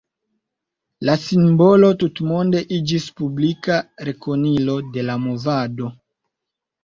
[1.07, 3.77] La simbolo tutmonde iĝis publika
[4.09, 5.91] rekonilo de la movado.